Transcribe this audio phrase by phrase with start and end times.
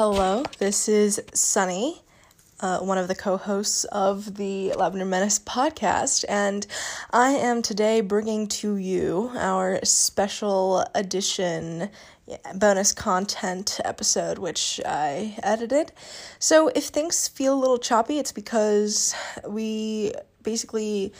[0.00, 2.02] Hello, this is Sunny,
[2.60, 6.64] uh, one of the co hosts of the Lavender Menace podcast, and
[7.10, 11.90] I am today bringing to you our special edition
[12.54, 15.90] bonus content episode, which I edited.
[16.38, 19.16] So if things feel a little choppy, it's because
[19.48, 20.12] we
[20.44, 21.12] basically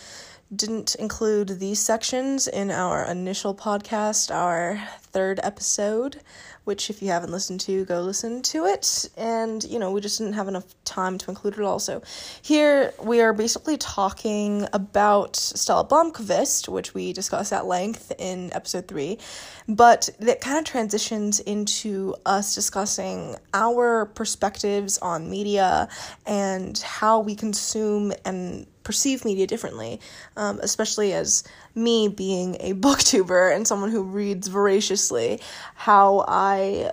[0.54, 6.20] didn't include these sections in our initial podcast, our third episode,
[6.68, 9.08] which if you haven't listened to, go listen to it.
[9.16, 11.78] And, you know, we just didn't have enough time to include it all.
[11.78, 12.02] So
[12.42, 18.86] here we are basically talking about Stella Blomkvist, which we discussed at length in episode
[18.86, 19.18] three,
[19.66, 25.88] but that kind of transitions into us discussing our perspectives on media
[26.26, 30.00] and how we consume and perceive media differently,
[30.38, 35.38] um, especially as me being a booktuber and someone who reads voraciously,
[35.74, 36.92] how I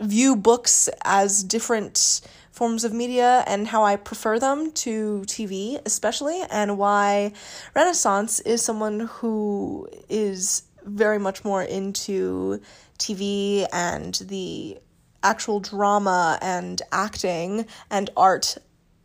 [0.00, 6.40] view books as different forms of media and how I prefer them to TV, especially,
[6.50, 7.32] and why
[7.74, 12.58] Renaissance is someone who is very much more into
[12.98, 14.78] TV and the
[15.22, 18.56] actual drama and acting and art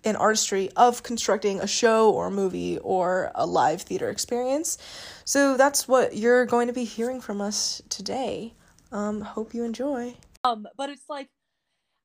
[0.04, 4.78] and artistry of constructing a show or a movie or a live theater experience.
[5.26, 8.54] So that's what you're going to be hearing from us today.
[8.92, 10.16] Um, hope you enjoy.
[10.44, 11.30] Um, but it's like,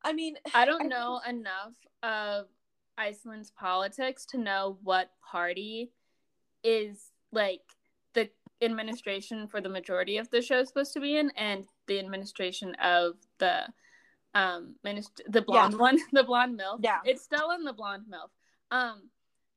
[0.04, 2.46] I mean, I don't know enough of
[2.96, 5.92] Iceland's politics to know what party
[6.64, 7.62] is like
[8.14, 8.30] the
[8.62, 12.74] administration for the majority of the show is supposed to be in, and the administration
[12.76, 13.66] of the
[14.34, 15.78] um minist- the blonde yeah.
[15.86, 16.78] one the blonde milf.
[16.80, 16.98] Yeah.
[17.04, 18.30] It's still in the blonde milf.
[18.70, 19.02] Um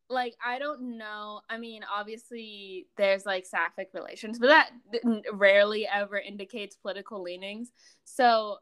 [0.09, 1.41] like i don't know.
[1.49, 4.71] I mean obviously there's like sapphic relations but that
[5.33, 7.71] rarely ever indicates political leanings.
[8.03, 8.57] So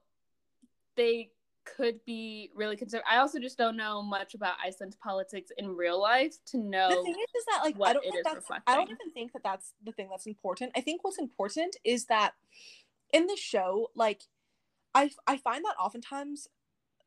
[0.95, 1.31] they
[1.75, 6.01] could be really concerned i also just don't know much about iceland's politics in real
[6.01, 8.73] life to know the thing is, is that like i don't think that's reflecting.
[8.73, 10.71] i don't even think that that's the thing that's important.
[10.75, 12.31] I think what's important is that
[13.13, 14.23] in the show like
[14.93, 16.47] I I find that oftentimes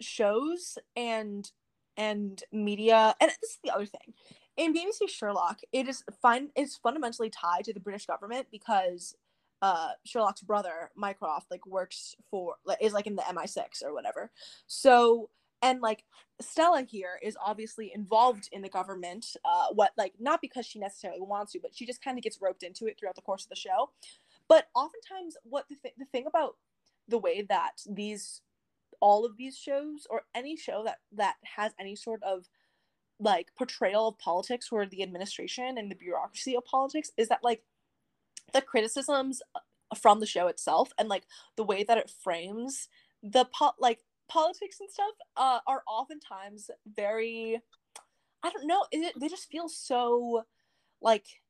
[0.00, 1.50] shows and
[1.96, 4.14] and media and this is the other thing
[4.56, 9.14] in BBC Sherlock it is fun it's fundamentally tied to the British government because
[9.60, 14.30] uh Sherlock's brother Mycroft like works for is like in the MI6 or whatever.
[14.66, 16.04] So and like
[16.40, 21.20] Stella here is obviously involved in the government uh what like not because she necessarily
[21.20, 23.50] wants to but she just kind of gets roped into it throughout the course of
[23.50, 23.90] the show.
[24.48, 26.56] But oftentimes what the, th- the thing about
[27.08, 28.40] the way that these
[29.00, 32.48] all of these shows or any show that that has any sort of
[33.18, 37.62] like portrayal of politics or the administration and the bureaucracy of politics is that like
[38.52, 39.60] the criticisms uh,
[39.96, 41.24] from the show itself and like
[41.56, 42.88] the way that it frames
[43.22, 47.60] the po- like politics and stuff uh, are oftentimes very
[48.42, 50.44] i don't know it, they just feel so
[51.00, 51.41] like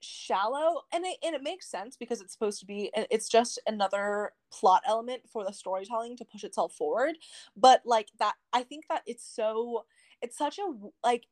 [0.00, 4.32] shallow and it, and it makes sense because it's supposed to be it's just another
[4.52, 7.16] plot element for the storytelling to push itself forward
[7.56, 9.84] but like that i think that it's so
[10.22, 11.26] it's such a like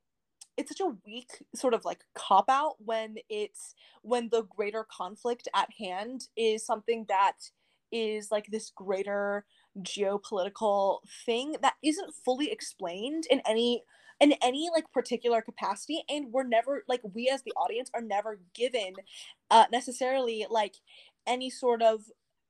[0.56, 5.48] it's such a weak sort of like cop out when it's when the greater conflict
[5.54, 7.50] at hand is something that
[7.92, 9.44] is like this greater
[9.80, 13.82] geopolitical thing that isn't fully explained in any
[14.20, 18.40] in any like particular capacity and we're never like we as the audience are never
[18.54, 18.94] given
[19.50, 20.76] uh necessarily like
[21.26, 22.02] any sort of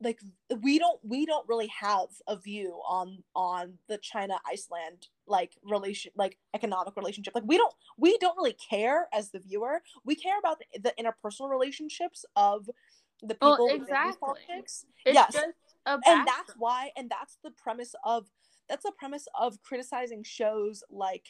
[0.02, 0.20] like
[0.60, 6.12] we don't we don't really have a view on on the china iceland like relation
[6.16, 7.34] like economic relationship.
[7.34, 9.82] Like we don't we don't really care as the viewer.
[10.04, 12.68] We care about the, the interpersonal relationships of
[13.22, 14.18] the people well, exactly.
[14.20, 14.86] politics.
[15.04, 15.36] It's yes.
[15.86, 18.26] and that's why and that's the premise of
[18.68, 21.26] that's the premise of criticizing shows like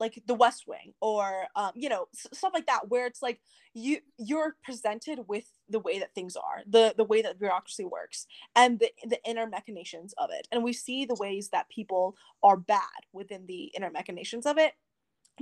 [0.00, 3.40] like the west wing or um, you know stuff like that where it's like
[3.74, 8.26] you you're presented with the way that things are the the way that bureaucracy works
[8.54, 12.56] and the the inner machinations of it and we see the ways that people are
[12.56, 12.80] bad
[13.12, 14.74] within the inner machinations of it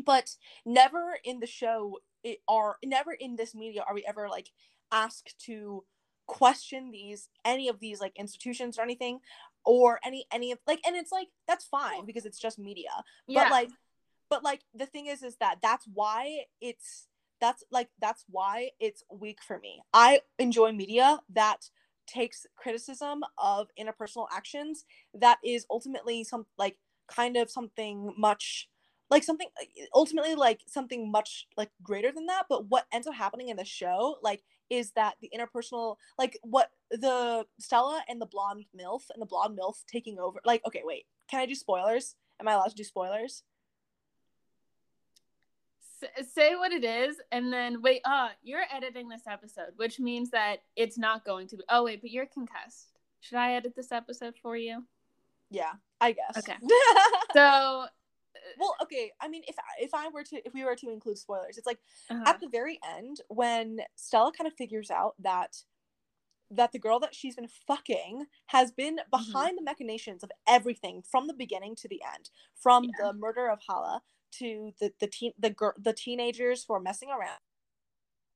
[0.04, 4.50] but never in the show it are never in this media are we ever like
[4.92, 5.84] asked to
[6.26, 9.20] question these any of these like institutions or anything
[9.64, 12.90] or any any of like and it's like that's fine because it's just media
[13.26, 13.44] yeah.
[13.44, 13.70] but like
[14.28, 17.08] but like the thing is is that that's why it's
[17.40, 19.82] that's like that's why it's weak for me.
[19.92, 21.68] I enjoy media that
[22.06, 26.78] takes criticism of interpersonal actions that is ultimately some like
[27.08, 28.68] kind of something much
[29.10, 29.48] like something
[29.94, 32.46] ultimately like something much like greater than that.
[32.48, 36.70] But what ends up happening in the show like is that the interpersonal like what
[36.90, 41.06] the Stella and the blonde MILF and the blonde MILF taking over like okay wait
[41.28, 42.14] can I do spoilers?
[42.40, 43.42] Am I allowed to do spoilers
[46.32, 50.58] say what it is and then wait uh you're editing this episode which means that
[50.76, 54.34] it's not going to be oh wait but you're concussed should I edit this episode
[54.40, 54.84] for you
[55.50, 56.56] yeah I guess okay
[57.32, 57.86] so
[58.58, 61.58] well okay i mean if if i were to if we were to include spoilers
[61.58, 61.78] it's like
[62.10, 62.22] uh-huh.
[62.26, 65.56] at the very end when stella kind of figures out that
[66.50, 69.10] that the girl that she's been fucking has been mm-hmm.
[69.10, 69.64] behind mm-hmm.
[69.64, 72.90] the machinations of everything from the beginning to the end from yeah.
[73.00, 77.10] the murder of hala to the the teen the girl the teenagers who are messing
[77.10, 77.40] around.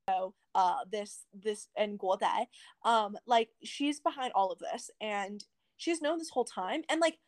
[0.08, 2.46] So uh this this and Guodai,
[2.84, 5.44] um like she's behind all of this and
[5.76, 7.18] she's known this whole time and like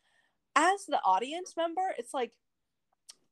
[0.55, 2.33] as the audience member it's like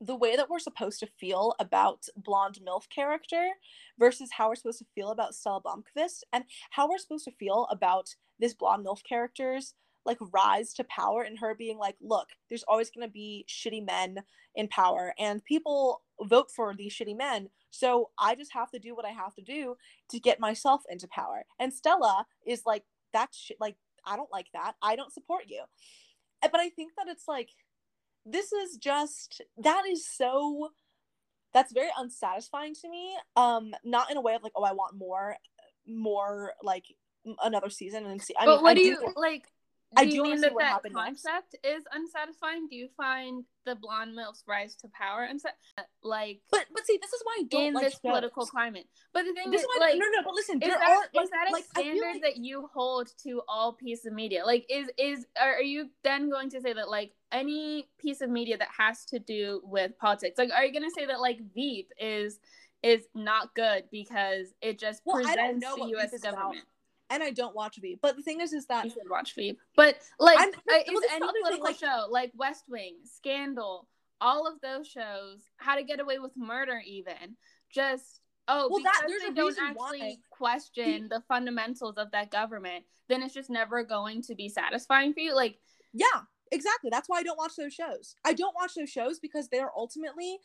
[0.01, 3.51] the way that we're supposed to feel about blonde MILF character
[3.99, 7.67] versus how we're supposed to feel about Stella Blomkvist and how we're supposed to feel
[7.71, 9.75] about this blonde MILF character's
[10.11, 14.19] like rise to power and her being like, look, there's always gonna be shitty men
[14.55, 17.49] in power and people vote for these shitty men.
[17.71, 19.77] So I just have to do what I have to do
[20.11, 21.45] to get myself into power.
[21.59, 24.73] And Stella is like, that's shit like I don't like that.
[24.83, 25.63] I don't support you.
[26.43, 27.51] But I think that it's like
[28.27, 30.71] this is just that is so
[31.53, 34.97] that's very unsatisfying to me um not in a way of like oh i want
[34.97, 35.37] more
[35.87, 36.85] more like
[37.43, 39.47] another season and see i but mean what I do you like
[39.97, 41.67] do I do you mean that that concept next.
[41.67, 42.69] is unsatisfying?
[42.69, 45.41] Do you find the blonde MILF's rise to power and
[46.05, 46.41] like?
[46.51, 48.01] But but see, this is why I don't in like this shows.
[48.03, 48.87] political climate.
[49.13, 50.23] But the thing this is, why, like, no, no.
[50.23, 52.23] But listen, is that, are, like, is that a like, standard like...
[52.23, 54.45] that you hold to all piece of media?
[54.47, 58.31] Like, is is are, are you then going to say that like any piece of
[58.31, 61.41] media that has to do with politics, like, are you going to say that like
[61.53, 62.39] Veep is
[62.85, 66.17] is not good because it just well, presents the U.S.
[66.21, 66.63] government?
[66.63, 66.67] About
[67.11, 68.01] and I don't watch Veep.
[68.01, 69.59] But the thing is, is that you should watch Veep.
[69.77, 70.55] But like, I'm, is
[71.11, 73.87] any political thing, like, show like West Wing, Scandal,
[74.21, 77.37] all of those shows, How to Get Away with Murder, even
[77.73, 80.17] just oh, well, because that, they don't actually why.
[80.31, 85.21] question the fundamentals of that government, then it's just never going to be satisfying for
[85.21, 85.35] you.
[85.35, 85.59] Like,
[85.93, 86.23] yeah,
[86.53, 89.71] exactly that's why i don't watch those shows i don't watch those shows because they're
[89.77, 90.39] ultimately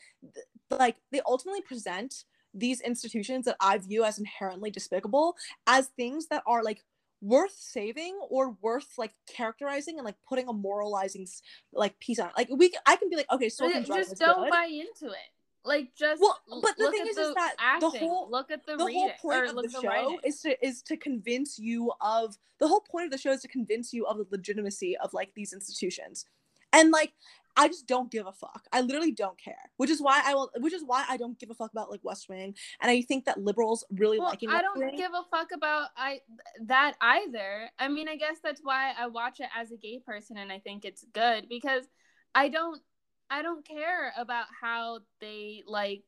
[0.69, 5.35] like they ultimately present these institutions that I view as inherently despicable
[5.67, 6.83] as things that are like
[7.21, 11.27] worth saving or worth like characterizing and like putting a moralizing
[11.73, 12.33] like piece on it.
[12.37, 14.49] Like we, I can be like, okay, so just don't good.
[14.49, 15.29] buy into it.
[15.65, 18.65] Like just well, but the thing is, the is that acting, the whole look at
[18.67, 22.67] the, the whole point of the show is to is to convince you of the
[22.67, 25.53] whole point of the show is to convince you of the legitimacy of like these
[25.53, 26.25] institutions,
[26.71, 27.13] and like
[27.57, 28.67] I just don't give a fuck.
[28.71, 29.55] I literally don't care.
[29.77, 32.01] Which is why I will which is why I don't give a fuck about like
[32.03, 32.55] West Wing.
[32.81, 34.95] And I think that liberals really well, liking I don't Wing.
[34.95, 36.19] give a fuck about I
[36.65, 37.69] that either.
[37.79, 40.59] I mean, I guess that's why I watch it as a gay person and I
[40.59, 41.85] think it's good because
[42.33, 42.81] I don't
[43.29, 46.03] I don't care about how they like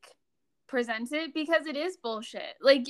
[0.66, 2.56] present it because it is bullshit.
[2.60, 2.86] Like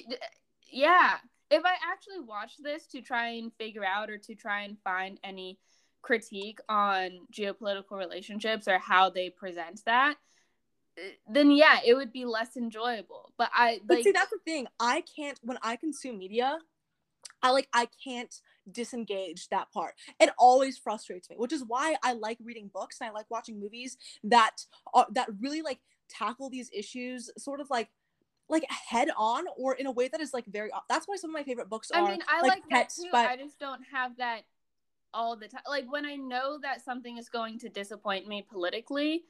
[0.70, 1.14] yeah,
[1.50, 5.19] if I actually watch this to try and figure out or to try and find
[5.25, 5.58] any
[6.02, 10.16] critique on geopolitical relationships or how they present that
[11.30, 13.32] then yeah it would be less enjoyable.
[13.38, 14.66] But i like, but see that's the thing.
[14.80, 16.58] I can't when i consume media
[17.42, 18.34] i like i can't
[18.70, 19.94] disengage that part.
[20.20, 23.60] It always frustrates me which is why i like reading books and i like watching
[23.60, 24.56] movies that
[24.93, 25.78] are that really like
[26.08, 27.88] tackle these issues sort of like
[28.48, 31.34] like head on or in a way that is like very that's why some of
[31.34, 33.10] my favorite books are i mean i like, like that too.
[33.12, 34.43] by, i just don't have that
[35.12, 35.62] all the time.
[35.69, 39.24] Like when I know that something is going to disappoint me politically,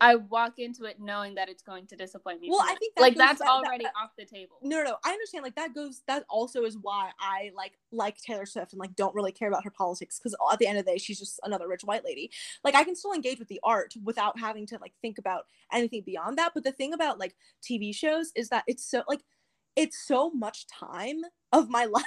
[0.00, 2.48] I walk into it knowing that it's going to disappoint me.
[2.50, 4.56] Well, I think that like that's that, already that, off the table.
[4.62, 5.42] No, no, I understand.
[5.42, 6.02] Like that goes.
[6.06, 9.64] That also is why I like like Taylor Swift and like don't really care about
[9.64, 12.30] her politics because at the end of the day, she's just another rich white lady.
[12.62, 16.02] Like I can still engage with the art without having to like think about anything
[16.04, 16.52] beyond that.
[16.52, 19.22] But the thing about like TV shows is that it's so like
[19.76, 22.04] it's so much time of my life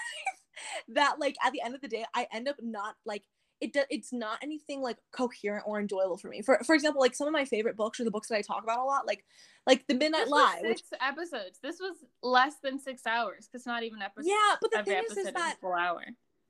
[0.89, 3.23] that like at the end of the day I end up not like
[3.61, 6.41] it do, it's not anything like coherent or enjoyable for me.
[6.41, 8.63] For for example, like some of my favorite books are the books that I talk
[8.63, 9.25] about a lot, like
[9.67, 10.59] like the Midnight this Lie.
[10.61, 11.01] six which...
[11.01, 11.59] episodes.
[11.61, 13.49] This was less than six hours.
[13.51, 14.29] Cause not even episode.
[14.29, 16.03] Yeah, but the thing is, is that full hour.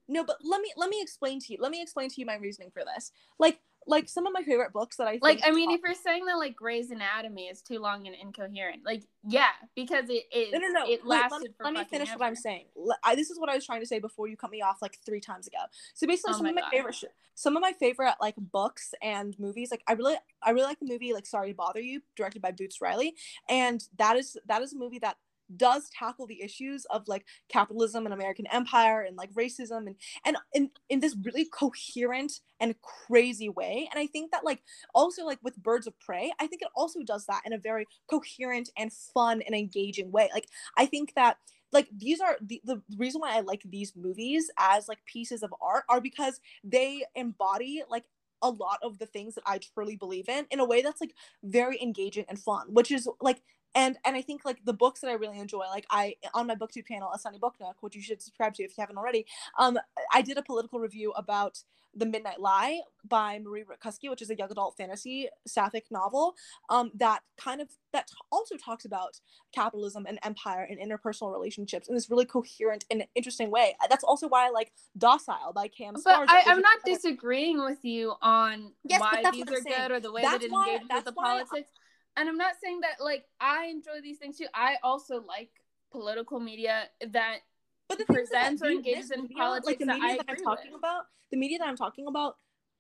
[0.08, 1.58] No, but let me let me explain to you.
[1.60, 3.12] Let me explain to you my reasoning for this.
[3.40, 5.42] Like like some of my favorite books that I like.
[5.44, 9.04] I mean, if you're saying that like Grey's Anatomy is too long and incoherent, like
[9.28, 10.52] yeah, because it is.
[10.54, 10.86] No, no, no.
[10.90, 12.20] It lasted Wait, let, let me finish ever.
[12.20, 12.66] what I'm saying.
[13.04, 14.98] I, this is what I was trying to say before you cut me off like
[15.06, 15.58] three times ago.
[15.94, 16.72] So basically, oh some of my God.
[16.72, 17.06] favorite, sh-
[17.36, 19.72] some of my favorite like books and movies.
[19.72, 22.52] Like I really, I really like the movie like Sorry to Bother You, directed by
[22.52, 23.16] Boots Riley,
[23.48, 25.18] and that is that is a movie that
[25.56, 30.38] does tackle the issues of like capitalism and American empire and like racism and and
[30.54, 33.88] in in this really coherent and crazy way.
[33.92, 34.62] And I think that like
[34.94, 37.86] also like with Birds of Prey, I think it also does that in a very
[38.10, 40.30] coherent and fun and engaging way.
[40.34, 41.38] Like I think that
[41.72, 45.54] like these are the, the reason why I like these movies as like pieces of
[45.62, 48.06] art are because they embody like
[48.42, 51.14] a lot of the things that I truly believe in in a way that's like
[51.44, 53.42] very engaging and fun, which is like
[53.76, 56.56] and and I think like the books that I really enjoy, like I on my
[56.56, 59.26] booktube channel, a Sunny Book Nook, which you should subscribe to if you haven't already.
[59.58, 59.78] Um,
[60.14, 61.64] I did a political review about
[61.96, 66.36] the Midnight Lie by Marie Rutkoski, which is a young adult fantasy sapphic novel
[66.70, 69.20] um, that kind of that also talks about
[69.54, 73.76] capitalism and empire and interpersonal relationships in this really coherent and interesting way.
[73.90, 75.96] That's also why I like Docile by Cam.
[76.04, 80.12] But I, am not disagreeing with you on yes, why these are good or the
[80.12, 81.70] way that's that it why, engages with the politics.
[82.18, 84.48] And I'm not saying that like I enjoy these things too.
[84.54, 85.50] I also like
[85.92, 87.40] political media that
[87.88, 90.72] but the presents or engages in media, politics like the media that, that I'm talking
[90.72, 90.80] with.
[90.80, 92.36] about, the media that I'm talking about,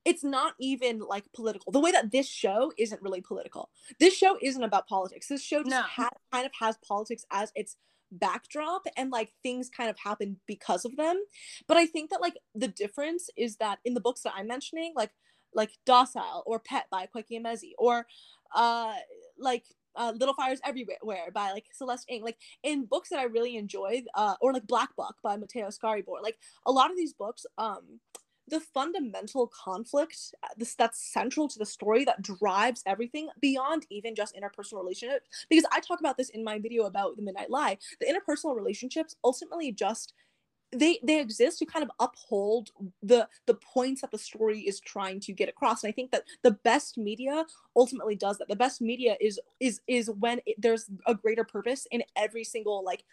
[0.05, 1.71] it's not even like political.
[1.71, 3.69] The way that this show isn't really political.
[3.99, 5.27] This show isn't about politics.
[5.27, 5.81] This show just no.
[5.81, 7.75] ha- kind of has politics as its
[8.11, 11.21] backdrop and like things kind of happen because of them.
[11.67, 14.93] But I think that like the difference is that in the books that I'm mentioning,
[14.95, 15.11] like
[15.53, 18.05] like Docile or Pet by Akwaeke Emezi or
[18.55, 18.93] uh
[19.39, 19.65] like
[19.95, 22.23] uh, Little Fires Everywhere by like Celeste Ng.
[22.23, 26.23] Like in books that I really enjoy, uh, or like Black Book by Matteo Scariborn.
[26.23, 27.99] Like a lot of these books, um,
[28.49, 34.15] the fundamental conflict uh, this that's central to the story that drives everything beyond even
[34.15, 37.77] just interpersonal relationships because i talk about this in my video about the midnight lie
[37.99, 40.13] the interpersonal relationships ultimately just
[40.71, 42.69] they they exist to kind of uphold
[43.01, 46.23] the the points that the story is trying to get across and i think that
[46.43, 47.45] the best media
[47.75, 48.47] ultimately does that.
[48.47, 52.83] The best media is is is when it, there's a greater purpose in every single
[52.83, 53.03] like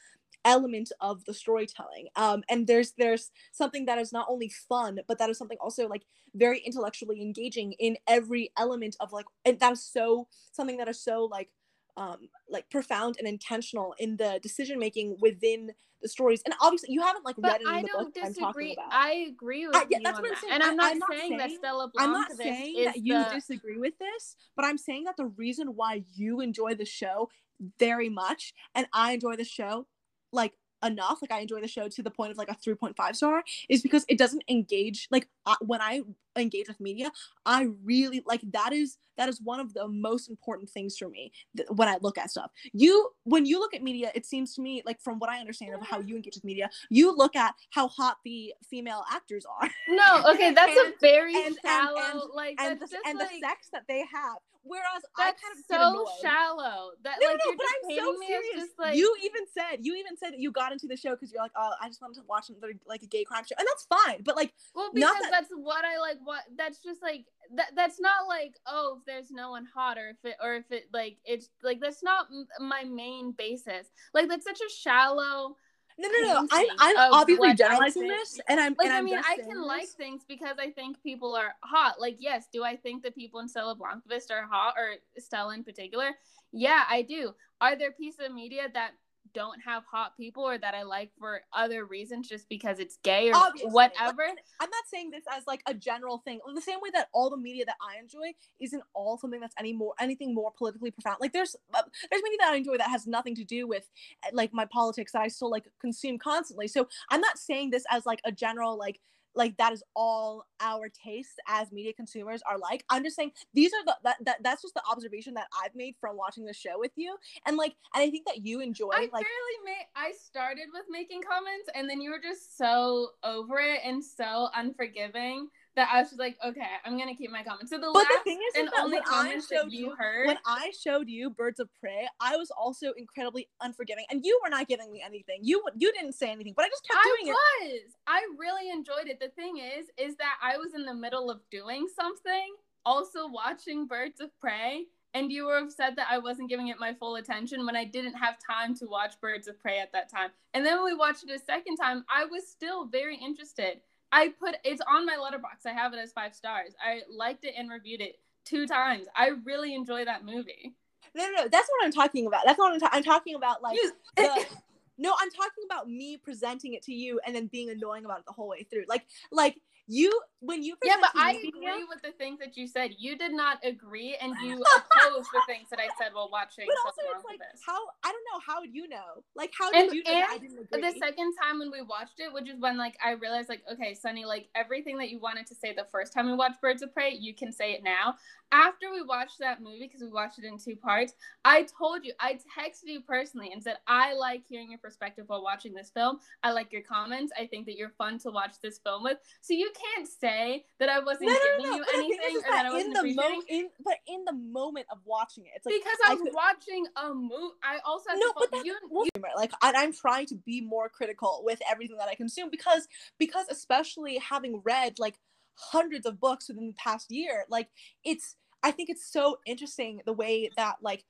[0.44, 2.06] element of the storytelling.
[2.16, 5.88] Um and there's there's something that is not only fun but that is something also
[5.88, 6.02] like
[6.34, 11.00] very intellectually engaging in every element of like and that is so something that is
[11.02, 11.50] so like
[11.97, 15.71] um like profound and intentional in the decision making within
[16.03, 16.43] the stories.
[16.45, 18.45] And obviously, you haven't like but read the don't disagree.
[18.45, 18.93] I'm talking about.
[18.93, 20.53] I agree with I, yeah, you that's what I'm saying.
[20.53, 23.31] And I'm not, I'm not saying, that Stella I'm not saying that you the...
[23.35, 27.31] disagree with this, but I'm saying that the reason why you enjoy the show
[27.79, 29.87] very much and I enjoy the show
[30.33, 30.53] like
[30.85, 33.83] enough like i enjoy the show to the point of like a 3.5 star is
[33.83, 36.02] because it doesn't engage like uh, when i
[36.37, 37.11] engage with media
[37.47, 41.33] i really like that is that is one of the most important things for me
[41.56, 42.50] th- when i look at stuff.
[42.73, 45.75] You when you look at media it seems to me like from what i understand
[45.75, 49.71] of how you engage with media you look at how hot the female actors are.
[49.88, 53.40] No okay that's and, a very and, shallow and, like and, the, and like, the
[53.40, 56.90] sex that they have Whereas That's I kind of so shallow.
[57.04, 58.68] That no, like no, but I'm so serious.
[58.78, 58.96] Like...
[58.96, 61.52] You even said you even said that you got into the show because you're like,
[61.56, 64.23] oh, I just wanted to watch another like a gay crime show, and that's fine.
[64.23, 65.30] But like, well, because that...
[65.30, 66.18] that's what I like.
[66.25, 67.73] What that's just like that.
[67.76, 70.88] That's not like oh, if there's no one hot, or if it, or if it
[70.92, 72.26] like it's like that's not
[72.61, 73.87] my main basis.
[74.14, 75.56] Like that's such a shallow
[75.99, 76.49] no, no, no.
[76.53, 78.88] I'm, I'm obviously generalizing this, and I'm like.
[78.88, 79.67] And I mean, I can this.
[79.67, 82.00] like things because I think people are hot.
[82.00, 85.65] Like, yes, do I think the people in Stella Blomkvist are hot, or Stella in
[85.65, 86.11] particular?
[86.53, 87.35] Yeah, I do.
[87.61, 88.93] Are there pieces of media that
[89.37, 93.28] don't have hot people or that I like for other reasons just because it's gay
[93.28, 93.71] or Obviously.
[93.71, 94.23] whatever.
[94.23, 96.40] I'm not saying this as like a general thing.
[96.55, 99.75] The same way that all the media that I enjoy isn't all something that's any
[99.75, 101.19] more anything more politically profound.
[101.21, 103.90] Like there's uh, there's media that I enjoy that has nothing to do with
[104.25, 106.66] eh, like my politics that I still like consume constantly.
[106.66, 109.00] So I'm not saying this as like a general like
[109.37, 112.85] like that is all our tastes as media consumers are like.
[112.90, 115.95] I'm just saying these are the that, that that's just the observation that i've made
[116.00, 117.16] from watching the show with you.
[117.47, 120.85] And like and i think that you enjoy i like barely made i started with
[120.90, 126.00] making comments and then you were just so over it and so unforgiving that I
[126.00, 127.71] was just like, okay, I'm gonna keep my comments.
[127.71, 130.73] So the but last the thing is, and only comments that you heard when I
[130.83, 134.90] showed you Birds of Prey, I was also incredibly unforgiving, and you were not giving
[134.90, 135.40] me anything.
[135.42, 137.37] You you didn't say anything, but I just kept doing it.
[137.37, 137.80] I was.
[138.06, 139.21] I really enjoyed it.
[139.21, 142.54] The thing is, is that I was in the middle of doing something,
[142.85, 144.87] also watching Birds of Prey.
[145.14, 148.12] And you were upset that I wasn't giving it my full attention when I didn't
[148.12, 150.28] have time to watch Birds of Prey at that time.
[150.52, 153.80] And then when we watched it a second time, I was still very interested.
[154.16, 155.66] I put it's on my Letterboxd.
[155.66, 156.73] I have it as five stars.
[156.82, 159.06] I liked it and reviewed it two times.
[159.14, 160.75] I really enjoy that movie.
[161.14, 161.49] No, no, no.
[161.49, 162.44] That's what I'm talking about.
[162.46, 163.62] That's what I'm, ta- I'm talking about.
[163.62, 163.78] Like,
[164.16, 164.46] the,
[164.99, 168.26] no, I'm talking about me presenting it to you and then being annoying about it
[168.26, 168.85] the whole way through.
[168.88, 172.91] Like, like you when you yeah, but I agree with the things that you said.
[172.99, 176.67] You did not agree, and you opposed the things that I said while watching.
[176.67, 178.41] But also, it's like how I don't know.
[178.45, 179.23] How would you know?
[179.35, 180.81] Like, how did and, you know I didn't agree?
[180.81, 183.95] The second time when we watched it, which is when like I realized like, okay,
[183.95, 186.93] Sunny, like everything that you wanted to say the first time we watched Birds of
[186.93, 188.15] Prey, you can say it now.
[188.53, 192.12] After we watched that movie, because we watched it in two parts, I told you,
[192.21, 196.21] I texted you personally and said I like hearing your perspective while watching this film.
[196.45, 197.33] I like your comments.
[197.38, 199.19] I think that you're fun to watch this film with.
[199.40, 202.66] So you can't say that I wasn't no, no, giving no, you anything or that
[202.66, 205.75] I wasn't in the mo- in, but in the moment of watching it, it's like
[205.75, 206.35] because I was I could...
[206.35, 207.55] watching a movie.
[207.64, 211.61] I also no, but that's, you, you, like I'm trying to be more critical with
[211.69, 212.87] everything that I consume because
[213.19, 215.19] because especially having read like
[215.55, 217.69] hundreds of books within the past year, like
[218.05, 221.05] it's I think it's so interesting the way that like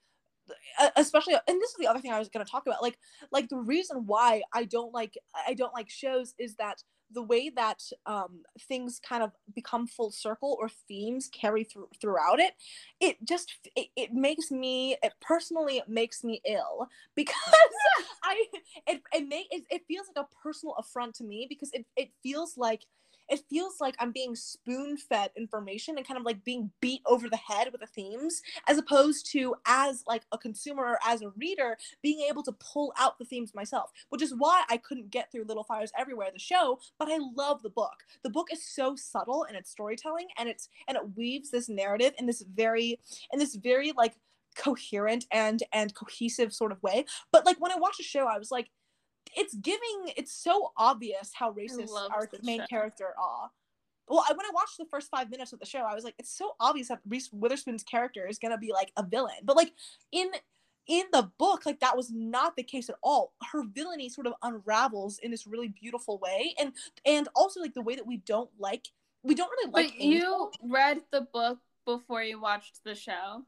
[0.96, 2.98] especially and this is the other thing i was going to talk about like
[3.32, 7.50] like the reason why i don't like i don't like shows is that the way
[7.50, 12.54] that um, things kind of become full circle or themes carry through throughout it
[13.00, 17.34] it just it, it makes me it personally makes me ill because
[18.24, 18.44] i
[18.86, 22.10] it it, may, it it feels like a personal affront to me because it, it
[22.22, 22.82] feels like
[23.28, 27.28] it feels like I'm being spoon fed information and kind of like being beat over
[27.28, 31.30] the head with the themes, as opposed to as like a consumer or as a
[31.30, 35.30] reader being able to pull out the themes myself, which is why I couldn't get
[35.30, 38.04] through Little Fires Everywhere, the show, but I love the book.
[38.22, 42.12] The book is so subtle in its storytelling and it's and it weaves this narrative
[42.18, 42.98] in this very
[43.32, 44.14] in this very like
[44.56, 47.04] coherent and and cohesive sort of way.
[47.32, 48.68] But like when I watched the show, I was like,
[49.36, 52.66] it's giving it's so obvious how racist our main show.
[52.66, 53.50] character are.
[54.08, 56.14] Well I, when i watched the first five minutes of the show i was like
[56.18, 59.36] it's so obvious that reese witherspoon's character is gonna be like a villain.
[59.42, 59.72] But like
[60.12, 60.30] in
[60.86, 63.32] in the book like that was not the case at all.
[63.52, 66.54] Her villainy sort of unravels in this really beautiful way.
[66.58, 66.72] And
[67.04, 68.88] and also like the way that we don't like
[69.22, 73.44] we don't really like but you read the book before you watched the show?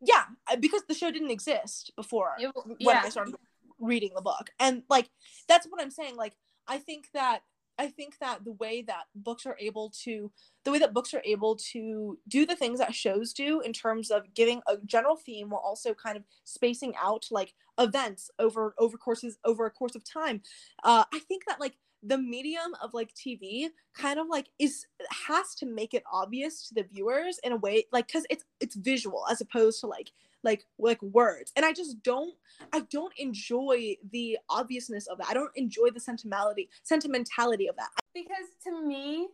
[0.00, 0.24] Yeah
[0.58, 3.02] because the show didn't exist before it, when yeah.
[3.04, 3.34] i started
[3.80, 4.50] reading the book.
[4.58, 5.08] And like
[5.48, 6.16] that's what i'm saying.
[6.16, 6.34] Like
[6.68, 7.40] i think that
[7.78, 10.30] i think that the way that books are able to
[10.64, 14.10] the way that books are able to do the things that shows do in terms
[14.10, 18.96] of giving a general theme while also kind of spacing out like events over over
[18.96, 20.40] courses over a course of time
[20.84, 24.86] uh i think that like the medium of like TV kind of like is
[25.26, 28.74] has to make it obvious to the viewers in a way like cuz it's it's
[28.74, 30.10] visual as opposed to like
[30.42, 31.52] like like words.
[31.56, 32.34] And i just don't
[32.72, 35.28] i don't enjoy the obviousness of that.
[35.28, 37.90] I don't enjoy the sentimentality sentimentality of that.
[38.14, 39.28] Because to me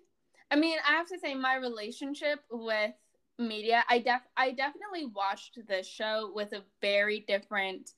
[0.51, 2.93] i mean i have to say my relationship with
[3.39, 7.93] media i def i definitely watched this show with a very different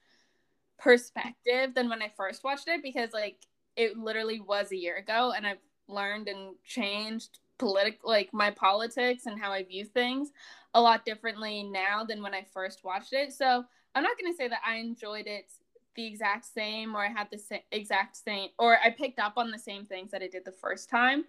[0.78, 3.36] perspective than when i first watched it because like
[3.76, 9.26] it literally was a year ago and i've learned and changed political like my politics
[9.26, 10.30] and how I view things
[10.74, 13.32] a lot differently now than when I first watched it.
[13.32, 15.52] So I'm not going to say that I enjoyed it
[15.94, 19.50] the exact same or I had the same, exact same or I picked up on
[19.50, 21.24] the same things that I did the first time.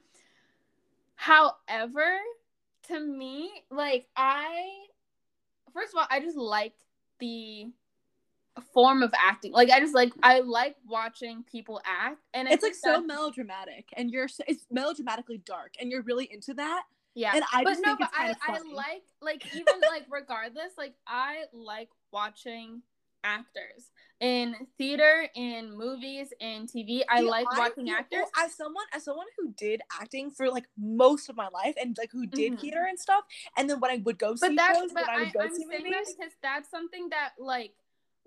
[1.15, 2.17] However,
[2.87, 4.85] to me, like I
[5.73, 6.73] first of all, I just like
[7.19, 7.71] the
[8.61, 9.51] form of acting.
[9.51, 14.11] Like I just like I like watching people act, and it's like so melodramatic, and
[14.11, 16.83] you're so, it's melodramatically dark, and you're really into that.
[17.15, 21.43] Yeah, and I but no, but I, I like like even like regardless, like I
[21.53, 22.81] like watching
[23.23, 27.01] actors in theater, in movies, in TV.
[27.09, 28.25] I like I watching actors.
[28.37, 32.11] As someone, as someone who did acting for like most of my life, and like
[32.11, 32.61] who did mm-hmm.
[32.61, 33.23] theater and stuff,
[33.57, 35.65] and then when I would go see but shows, but I would go I'm see
[35.65, 37.73] movies, that because that's something that like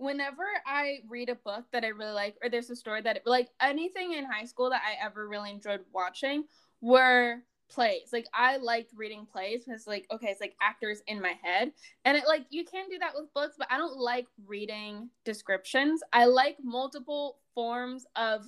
[0.03, 3.49] whenever I read a book that I really like, or there's a story that like
[3.61, 6.45] anything in high school that I ever really enjoyed watching
[6.81, 7.37] were
[7.71, 8.13] plays.
[8.13, 11.73] Like I liked reading plays because like okay, it's like actors in my head.
[12.05, 16.03] And it like you can do that with books, but I don't like reading descriptions.
[16.13, 18.45] I like multiple forms of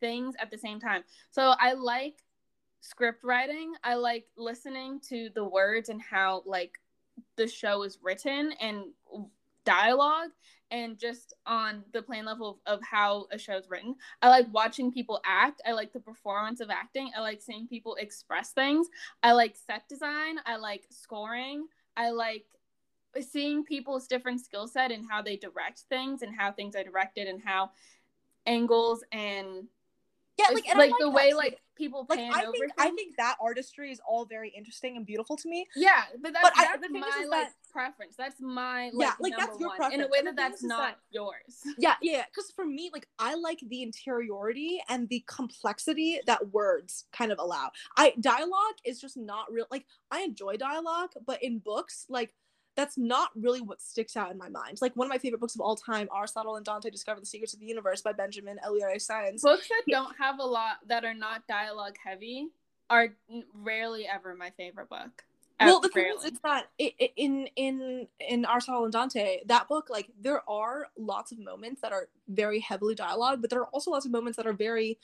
[0.00, 1.02] things at the same time.
[1.30, 2.24] So I like
[2.80, 3.74] script writing.
[3.84, 6.78] I like listening to the words and how like
[7.36, 8.86] the show is written and
[9.64, 10.30] dialogue
[10.74, 13.94] and just on the plain level of, of how a show's written.
[14.20, 15.62] I like watching people act.
[15.64, 17.12] I like the performance of acting.
[17.16, 18.88] I like seeing people express things.
[19.22, 20.38] I like set design.
[20.44, 21.68] I like scoring.
[21.96, 22.46] I like
[23.30, 27.28] seeing people's different skill set and how they direct things and how things are directed
[27.28, 27.70] and how
[28.44, 29.68] angles and
[30.38, 33.90] yeah, like like, like the way like people like I think I think that artistry
[33.90, 35.66] is all very interesting and beautiful to me.
[35.76, 38.14] Yeah, but that's, but that's I, the thing my is, is like preference.
[38.16, 40.02] That's my like, yeah, like that's your one, preference.
[40.02, 41.62] in a way that that's not that, yours.
[41.78, 42.24] Yeah, yeah.
[42.26, 47.38] Because for me, like I like the interiority and the complexity that words kind of
[47.38, 47.70] allow.
[47.96, 49.66] I dialogue is just not real.
[49.70, 52.34] Like I enjoy dialogue, but in books, like
[52.76, 54.78] that's not really what sticks out in my mind.
[54.80, 57.54] Like one of my favorite books of all time, Aristotle and Dante Discover the Secrets
[57.54, 59.42] of the Universe by Benjamin Alire Sáenz.
[59.42, 62.48] Books that don't have a lot that are not dialogue heavy
[62.90, 63.14] are
[63.54, 65.24] rarely ever my favorite book
[65.60, 69.88] well the thing is, is that it, in in in Aristotle and Dante, that book,
[69.88, 73.90] like there are lots of moments that are very heavily dialogue, but there are also
[73.90, 74.98] lots of moments that are very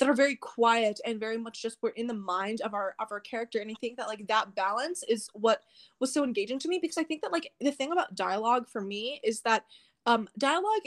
[0.00, 3.12] that are very quiet and very much just we're in the mind of our of
[3.12, 3.60] our character.
[3.60, 5.62] And I think that like that balance is what
[6.00, 8.80] was so engaging to me because I think that like the thing about dialogue for
[8.80, 9.64] me is that
[10.06, 10.82] um dialogue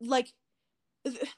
[0.00, 0.32] like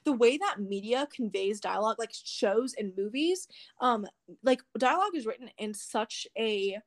[0.03, 3.47] the way that media conveys dialogue like shows and movies
[3.79, 4.05] um
[4.43, 6.77] like dialogue is written in such a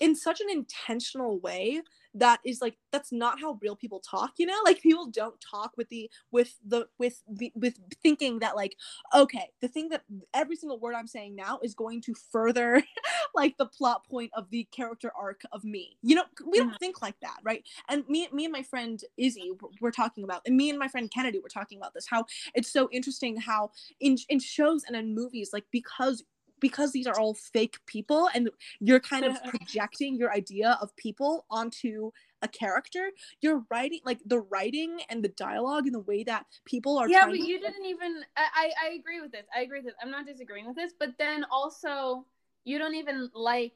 [0.00, 1.80] in such an intentional way
[2.14, 4.58] that is like that's not how real people talk you know?
[4.64, 8.76] Like people don't talk with the with the with the with thinking that like
[9.14, 10.02] okay the thing that
[10.34, 12.82] every single word i'm saying now is going to further
[13.34, 15.96] like the plot point of the character arc of me.
[16.02, 16.76] You know we don't mm-hmm.
[16.76, 17.64] think like that right?
[17.88, 21.10] And me me and my friend izzy we're talking about and me and my friend
[21.12, 25.14] kennedy were talking about this how it's so interesting how in in shows and in
[25.14, 26.24] movies like because
[26.60, 31.46] because these are all fake people and you're kind of projecting your idea of people
[31.50, 32.10] onto
[32.42, 36.98] a character you're writing like the writing and the dialogue and the way that people
[36.98, 39.86] are yeah but you to- didn't even I, I agree with this i agree with
[39.86, 42.24] this i'm not disagreeing with this but then also
[42.64, 43.74] you don't even like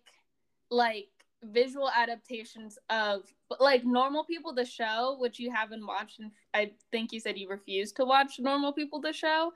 [0.71, 1.09] like
[1.43, 3.23] visual adaptations of
[3.61, 7.49] like normal people the show which you haven't watched and i think you said you
[7.49, 9.53] refused to watch normal people the show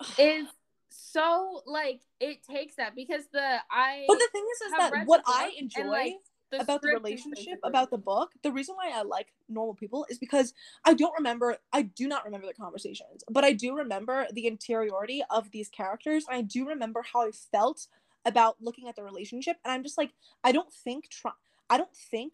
[0.18, 0.46] is
[0.90, 5.22] so like it takes that because the I But the thing is is that what
[5.26, 6.14] I enjoy and, like,
[6.50, 10.18] the about the relationship about the book the reason why i like normal people is
[10.18, 14.46] because i don't remember i do not remember the conversations but i do remember the
[14.46, 16.24] interiority of these characters.
[16.28, 17.86] And i do remember how i felt
[18.24, 21.32] about looking at the relationship and i'm just like i don't think try-
[21.70, 22.32] i don't think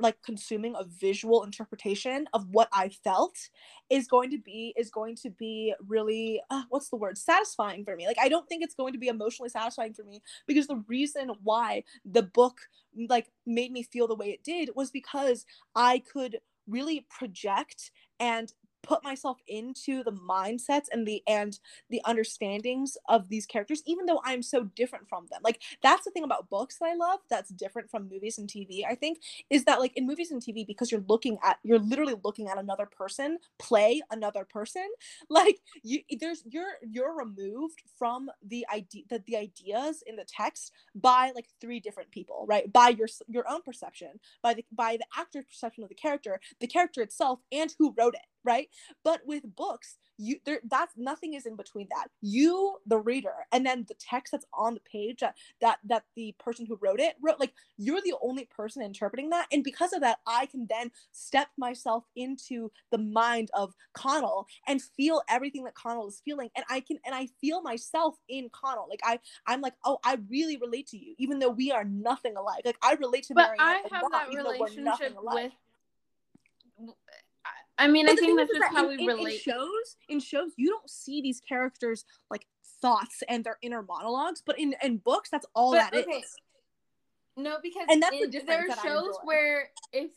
[0.00, 3.36] like consuming a visual interpretation of what I felt
[3.88, 7.96] is going to be is going to be really uh, what's the word satisfying for
[7.96, 8.06] me.
[8.06, 11.30] Like I don't think it's going to be emotionally satisfying for me because the reason
[11.42, 12.60] why the book
[13.08, 18.52] like made me feel the way it did was because I could really project and
[18.82, 21.58] put myself into the mindsets and the and
[21.90, 25.40] the understandings of these characters even though i'm so different from them.
[25.42, 28.82] Like that's the thing about books that i love that's different from movies and tv
[28.88, 32.14] i think is that like in movies and tv because you're looking at you're literally
[32.24, 34.86] looking at another person play another person
[35.30, 40.72] like you there's you're you're removed from the idea that the ideas in the text
[40.94, 42.72] by like three different people right?
[42.72, 46.66] By your your own perception by the by the actor's perception of the character the
[46.66, 48.68] character itself and who wrote it right?
[49.04, 52.08] But with books you there that's nothing is in between that.
[52.20, 56.34] You the reader and then the text that's on the page that that that the
[56.38, 59.46] person who wrote it wrote like you're the only person interpreting that.
[59.50, 64.82] And because of that i can then step myself into the mind of connell and
[64.82, 66.50] feel everything that connell is feeling.
[66.54, 68.86] And i can and i feel myself in connell.
[68.88, 72.36] Like i i'm like oh i really relate to you even though we are nothing
[72.36, 72.62] alike.
[72.66, 75.52] Like i relate to but i have that relationship with
[77.80, 79.34] I mean, but I think that's just that how in, we relate.
[79.34, 82.46] In shows, in shows, you don't see these characters like
[82.82, 86.18] thoughts and their inner monologues, but in in books, that's all but, that okay.
[86.18, 86.36] is.
[87.36, 88.42] No, because and that's the.
[88.46, 90.10] There are shows where if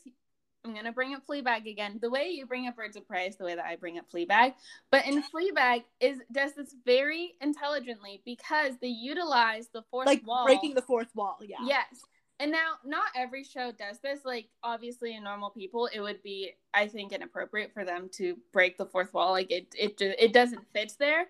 [0.64, 3.36] I'm gonna bring up Fleabag again, the way you bring up Birds of Prey is
[3.36, 4.54] the way that I bring up Fleabag.
[4.90, 10.44] But in Fleabag is does this very intelligently because they utilize the fourth like wall,
[10.44, 11.38] breaking the fourth wall.
[11.40, 11.56] Yeah.
[11.64, 12.02] Yes,
[12.40, 14.20] and now not every show does this.
[14.24, 18.76] Like obviously in normal people it would be i think inappropriate for them to break
[18.76, 19.32] the fourth wall.
[19.32, 21.26] Like it it it doesn't fit there.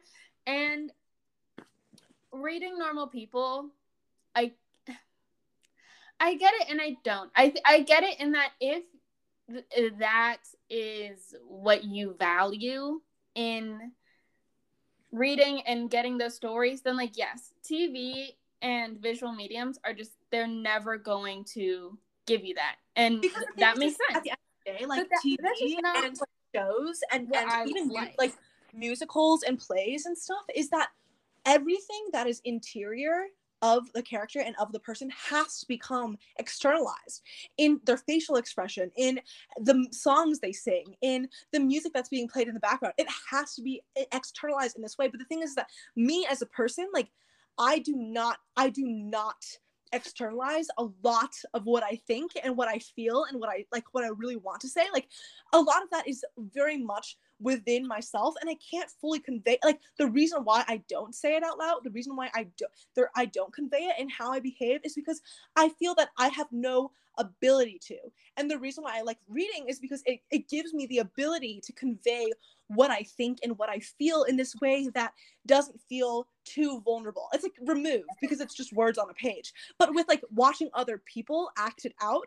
[0.47, 0.93] And
[2.35, 3.71] reading normal people
[4.35, 4.51] i
[6.19, 7.31] i get it and i don't.
[7.37, 8.83] I i get it in that if
[9.49, 10.39] th- that
[10.69, 13.01] is what you value
[13.35, 13.93] in
[15.13, 18.35] reading and getting those stories then like yes tv
[18.65, 21.97] and visual mediums are just they're never going to
[22.27, 24.17] give you that, and th- that makes sense.
[24.17, 27.89] At the end of the day, like that, TV and like, shows and, and even
[27.89, 28.15] like.
[28.19, 28.35] like
[28.77, 30.89] musicals and plays and stuff is that
[31.47, 33.27] everything that is interior
[33.63, 37.23] of the character and of the person has to become externalized
[37.57, 39.19] in their facial expression, in
[39.61, 42.95] the songs they sing, in the music that's being played in the background.
[42.99, 45.09] It has to be eh, externalized in this way.
[45.09, 47.09] But the thing is that me as a person, like
[47.59, 49.37] I do not, I do not
[49.93, 53.85] externalize a lot of what I think and what I feel and what I like
[53.93, 54.83] what I really want to say.
[54.93, 55.09] Like
[55.53, 59.81] a lot of that is very much within myself and I can't fully convey like
[59.99, 63.11] the reason why I don't say it out loud, the reason why I don't there
[63.17, 65.21] I don't convey it and how I behave is because
[65.57, 67.97] I feel that I have no ability to.
[68.37, 71.61] And the reason why I like reading is because it, it gives me the ability
[71.65, 72.31] to convey
[72.69, 75.13] what I think and what I feel in this way that
[75.47, 77.29] doesn't feel too vulnerable.
[77.33, 79.53] It's like removed because it's just words on a page.
[79.79, 82.27] But with like watching other people act it out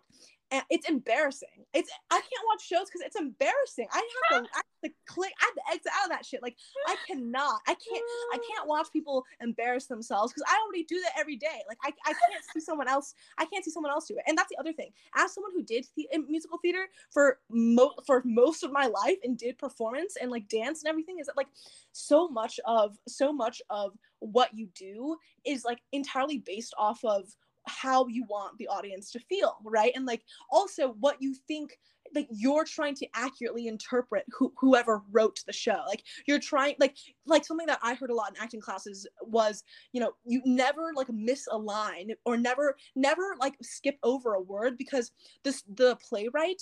[0.69, 1.65] it's embarrassing.
[1.73, 3.87] It's I can't watch shows because it's embarrassing.
[3.91, 3.97] I
[4.31, 5.33] have to, I have to click.
[5.41, 6.41] I have to exit out of that shit.
[6.41, 6.55] Like
[6.87, 7.59] I cannot.
[7.67, 8.03] I can't.
[8.33, 11.63] I can't watch people embarrass themselves because I already do that every day.
[11.67, 13.13] Like I, I can't see someone else.
[13.37, 14.23] I can't see someone else do it.
[14.27, 14.91] And that's the other thing.
[15.15, 19.37] As someone who did the, musical theater for mo- for most of my life and
[19.37, 21.47] did performance and like dance and everything, is that like
[21.91, 27.25] so much of so much of what you do is like entirely based off of
[27.67, 29.91] how you want the audience to feel, right?
[29.95, 31.77] And like also what you think
[32.15, 36.95] like you're trying to accurately interpret who, whoever wrote the show like you're trying like
[37.25, 40.91] like something that i heard a lot in acting classes was you know you never
[40.95, 45.11] like miss a line or never never like skip over a word because
[45.43, 46.61] this the playwright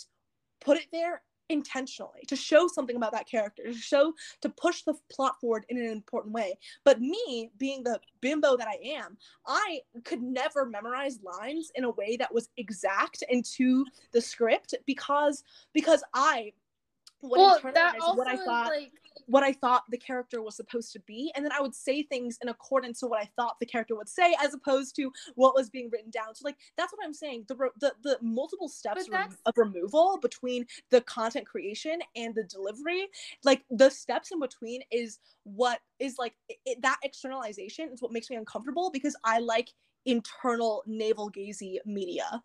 [0.62, 4.96] put it there intentionally to show something about that character to show to push the
[5.12, 6.58] plot forward in an important way.
[6.84, 11.92] But me being the bimbo that i am i could never memorize lines in a
[11.92, 16.52] way that was exact into the script because because i
[17.22, 18.92] would well, internalize what i thought like
[19.28, 22.38] what I thought the character was supposed to be, and then I would say things
[22.42, 25.70] in accordance to what I thought the character would say, as opposed to what was
[25.70, 26.36] being written down.
[26.36, 27.46] So, like that's what I'm saying.
[27.48, 29.08] The the, the multiple steps
[29.46, 33.08] of removal between the content creation and the delivery,
[33.44, 36.34] like the steps in between, is what is like
[36.66, 39.74] it, that externalization is what makes me uncomfortable because I like
[40.06, 42.44] internal navel gazy media.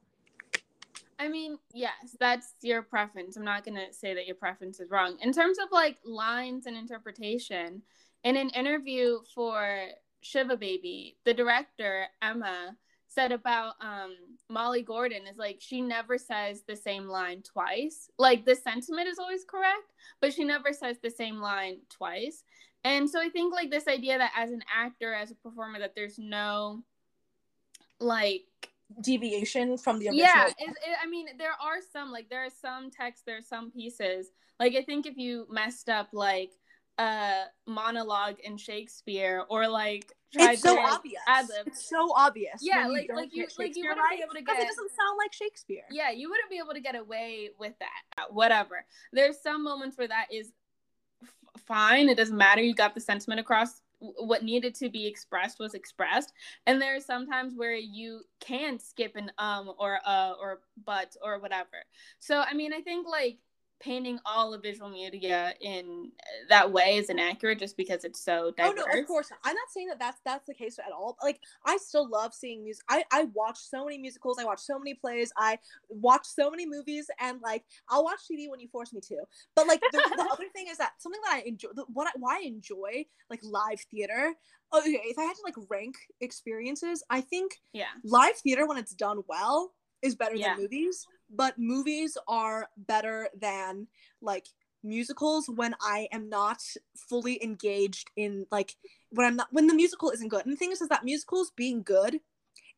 [1.21, 3.37] I mean, yes, that's your preference.
[3.37, 5.19] I'm not going to say that your preference is wrong.
[5.21, 7.83] In terms of like lines and interpretation,
[8.25, 9.89] in an interview for
[10.23, 12.75] Shiva Baby, the director, Emma,
[13.07, 14.17] said about um,
[14.49, 18.09] Molly Gordon is like she never says the same line twice.
[18.19, 22.45] Like the sentiment is always correct, but she never says the same line twice.
[22.83, 25.95] And so I think like this idea that as an actor, as a performer, that
[25.95, 26.83] there's no
[27.99, 28.70] like
[29.01, 30.27] deviation from the original.
[30.27, 33.43] Yeah, it, it, I mean, there are some like there are some texts, there are
[33.43, 34.29] some pieces.
[34.59, 36.53] Like I think if you messed up like
[36.99, 41.23] a monologue in Shakespeare or like it's so obvious.
[41.27, 41.67] Ad-lib.
[41.67, 42.61] It's so obvious.
[42.61, 44.19] Yeah, like you like you like you wouldn't right?
[44.19, 45.85] be able to get it doesn't sound like Shakespeare.
[45.91, 48.31] Yeah, you wouldn't be able to get away with that.
[48.31, 48.85] Whatever.
[49.13, 50.53] There's some moments where that is
[51.23, 52.09] f- fine.
[52.09, 52.61] It doesn't matter.
[52.61, 56.33] You got the sentiment across what needed to be expressed was expressed.
[56.67, 61.39] And there are sometimes where you can skip an um or uh or but or
[61.39, 61.85] whatever.
[62.19, 63.39] So i mean i think like
[63.81, 68.53] painting all of visual media in eh, that way is inaccurate just because it's so
[68.57, 68.75] diverse.
[68.79, 69.31] Oh no, of course.
[69.45, 71.17] I'm not saying that that's that's the case at all.
[71.23, 72.85] Like I still love seeing music.
[72.89, 74.39] I I watch so many musicals.
[74.39, 75.33] I watch so many plays.
[75.37, 79.17] I watch so many movies, and like I'll watch TV when you force me to.
[79.57, 82.11] But like the, the other thing is that something that I enjoy, the, what I,
[82.19, 84.35] why I enjoy like live theater.
[84.73, 88.79] Oh, okay, if I had to like rank experiences, I think yeah, live theater when
[88.79, 90.55] it's done well is better yeah.
[90.55, 93.87] than movies but movies are better than
[94.21, 94.47] like
[94.83, 96.63] musicals when I am not
[96.97, 98.77] fully engaged in like
[99.11, 100.45] when I'm not when the musical isn't good.
[100.45, 102.21] And the thing is, is that musicals being good,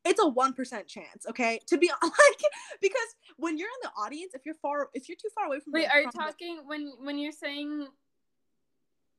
[0.04, 1.26] it's a one percent chance.
[1.28, 2.42] Okay, to be like
[2.80, 5.72] because when you're in the audience, if you're far, if you're too far away from,
[5.72, 7.86] wait, the, are you talking the, when when you're saying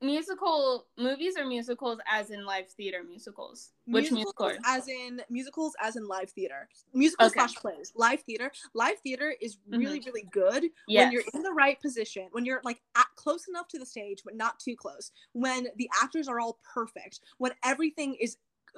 [0.03, 3.71] musical movies or musicals as in live theater musicals?
[3.85, 4.53] Which musicals?
[4.65, 6.67] As in musicals as in live theater.
[6.93, 7.39] Musicals okay.
[7.39, 7.93] slash plays.
[7.95, 8.51] Live theater.
[8.73, 10.09] Live theater is really, mm-hmm.
[10.09, 11.05] really good yes.
[11.05, 14.21] when you're in the right position, when you're like at, close enough to the stage,
[14.23, 18.37] but not too close, when the actors are all perfect, when everything is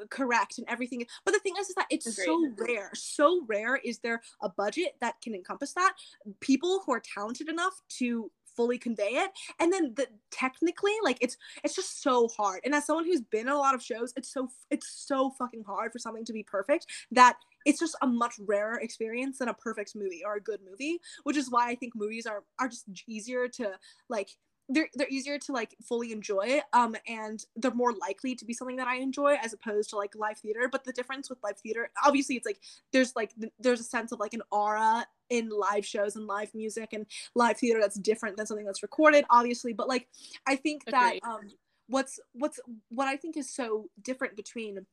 [0.09, 2.25] correct and everything but the thing is, is that it's Agreed.
[2.25, 5.93] so rare so rare is there a budget that can encompass that
[6.41, 9.31] people who are talented enough to fully convey it.
[9.59, 12.61] And then the technically like it's it's just so hard.
[12.65, 15.63] And as someone who's been in a lot of shows it's so it's so fucking
[15.63, 19.53] hard for something to be perfect that it's just a much rarer experience than a
[19.53, 22.85] perfect movie or a good movie which is why i think movies are are just
[23.07, 23.71] easier to
[24.09, 24.29] like
[24.69, 28.77] they're they're easier to like fully enjoy um and they're more likely to be something
[28.77, 31.89] that i enjoy as opposed to like live theater but the difference with live theater
[32.03, 32.59] obviously it's like
[32.91, 36.93] there's like there's a sense of like an aura in live shows and live music
[36.93, 40.07] and live theater that's different than something that's recorded obviously but like
[40.47, 41.41] i think that um
[41.87, 44.85] what's what's what i think is so different between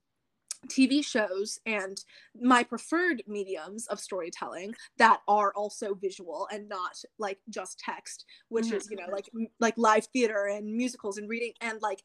[0.68, 2.04] TV shows and
[2.40, 8.66] my preferred mediums of storytelling that are also visual and not like just text, which
[8.66, 8.76] mm-hmm.
[8.76, 9.28] is you know like
[9.60, 12.02] like live theater and musicals and reading and like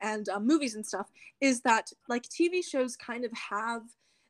[0.00, 1.08] and um, movies and stuff,
[1.40, 3.82] is that like TV shows kind of have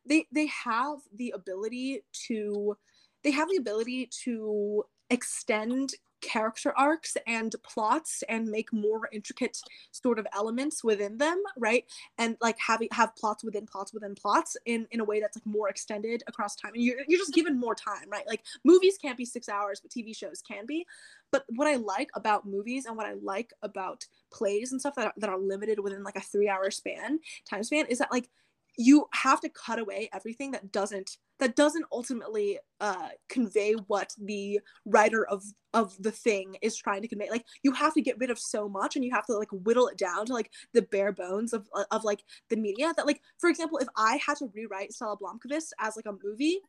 [0.07, 2.77] they they have the ability to
[3.23, 9.59] they have the ability to extend character arcs and plots and make more intricate
[9.91, 11.85] sort of elements within them right?
[12.19, 15.47] And like having have plots within plots within plots in in a way that's like
[15.47, 16.73] more extended across time.
[16.75, 18.27] And you're, you're just given more time right?
[18.27, 20.87] Like movies can't be six hours but tv shows can be.
[21.33, 25.07] But what i like about movies and what i like about plays and stuff that
[25.07, 28.29] are, that are limited within like a three hour span time span is that like
[28.77, 34.61] you have to cut away everything that doesn't that doesn't ultimately uh, convey what the
[34.85, 37.31] writer of of the thing is trying to convey.
[37.31, 39.89] Like you have to get rid of so much and you have to like whittle
[39.89, 43.49] it down to like the bare bones of of like the media that like for
[43.49, 46.61] example if i had to rewrite stella blomkvist as like a movie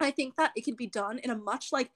[0.00, 1.90] i think that it could be done in a much like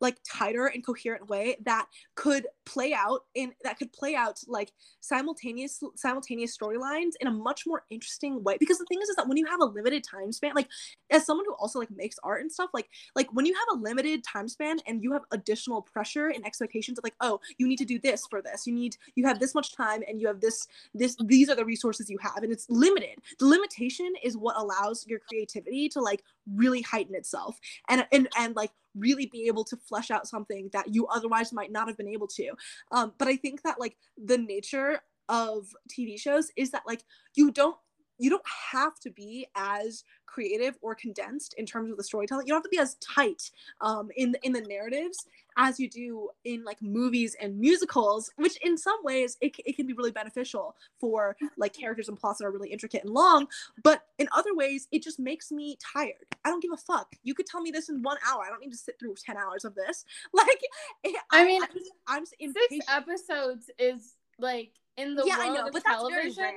[0.00, 4.72] like tighter and coherent way that could play out in that could play out like
[5.00, 8.56] simultaneous simultaneous storylines in a much more interesting way.
[8.58, 10.68] Because the thing is is that when you have a limited time span like
[11.10, 13.82] as someone who also like makes art and stuff like like when you have a
[13.82, 17.78] limited time span and you have additional pressure and expectations of like oh you need
[17.78, 18.66] to do this for this.
[18.66, 21.64] You need you have this much time and you have this this these are the
[21.64, 22.42] resources you have.
[22.42, 23.18] And it's limited.
[23.38, 26.22] The limitation is what allows your creativity to like
[26.54, 27.58] really heighten itself
[27.88, 31.70] and and and like really be able to flesh out something that you otherwise might
[31.70, 32.50] not have been able to.
[32.92, 37.04] Um but i think that like the nature of tv shows is that like
[37.36, 37.76] you don't
[38.20, 42.46] you don't have to be as creative or condensed in terms of the storytelling.
[42.46, 46.28] You don't have to be as tight um, in in the narratives as you do
[46.44, 50.76] in like movies and musicals, which in some ways it, it can be really beneficial
[50.98, 53.48] for like characters and plots that are really intricate and long.
[53.82, 56.26] But in other ways, it just makes me tired.
[56.44, 57.14] I don't give a fuck.
[57.22, 58.44] You could tell me this in one hour.
[58.44, 60.04] I don't need to sit through ten hours of this.
[60.32, 60.62] Like,
[61.04, 65.60] I, I mean, I'm, just, I'm six episodes is like in the yeah, world I
[65.60, 66.54] know, of television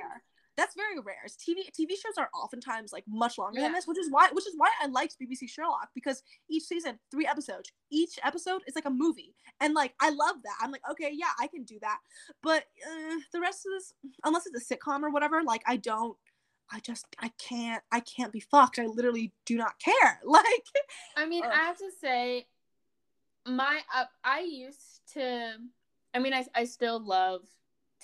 [0.56, 1.24] that's very rare.
[1.28, 3.66] TV TV shows are oftentimes like much longer yeah.
[3.66, 6.98] than this, which is why which is why I liked BBC Sherlock because each season
[7.10, 7.70] three episodes.
[7.90, 10.56] Each episode is like a movie, and like I love that.
[10.60, 11.98] I'm like, okay, yeah, I can do that.
[12.42, 16.16] But uh, the rest of this, unless it's a sitcom or whatever, like I don't.
[16.72, 18.78] I just I can't I can't be fucked.
[18.78, 20.20] I literally do not care.
[20.24, 20.64] Like
[21.16, 22.46] I mean, uh, I have to say
[23.46, 25.56] my uh, I used to
[26.14, 27.42] I mean I I still love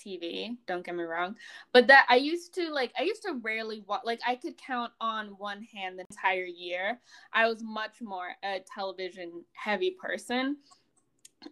[0.05, 1.35] TV, don't get me wrong.
[1.73, 4.91] But that I used to like I used to rarely watch like I could count
[4.99, 6.99] on one hand the entire year.
[7.33, 10.57] I was much more a television heavy person.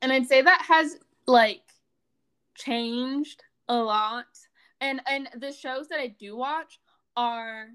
[0.02, 1.64] And I'd say that has like
[2.56, 4.28] changed a lot.
[4.82, 6.80] And and the shows that I do watch
[7.16, 7.68] are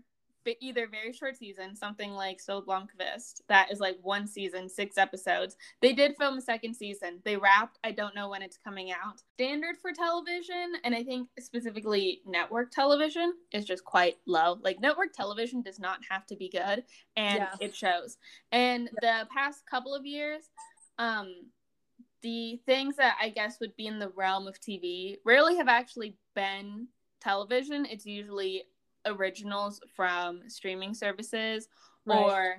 [0.61, 5.57] either very short season, something like So Blomkvist, that is like one season, six episodes.
[5.80, 7.20] They did film a second season.
[7.24, 7.78] They wrapped.
[7.85, 9.22] I don't know when it's coming out.
[9.35, 14.59] Standard for television, and I think specifically network television, is just quite low.
[14.62, 16.85] Like network television does not have to be good,
[17.16, 17.54] and yeah.
[17.61, 18.18] it shows.
[18.52, 20.42] And the past couple of years,
[20.98, 21.35] um,
[22.22, 26.16] the things that I guess would be in the realm of TV rarely have actually
[26.35, 26.88] been
[27.20, 27.87] television.
[27.87, 28.64] It's usually
[29.07, 31.69] originals from streaming services
[32.07, 32.19] right.
[32.19, 32.57] or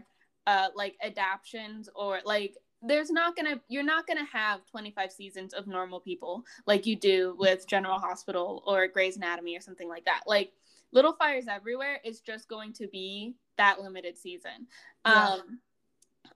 [0.48, 5.66] uh, like adaptations or like there's not gonna you're not gonna have 25 seasons of
[5.66, 10.22] normal people like you do with general hospital or grey's anatomy or something like that
[10.28, 10.52] like
[10.92, 14.68] little fires everywhere is just going to be that limited season
[15.06, 15.30] yeah.
[15.30, 15.60] um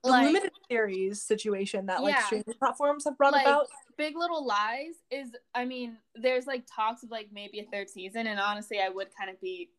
[0.04, 2.26] the like, limited series situation that like yeah.
[2.26, 3.68] streaming platforms have brought like, about
[3.98, 8.28] big little lies is i mean there's like talks of like maybe a third season
[8.28, 9.70] and honestly i would kind of be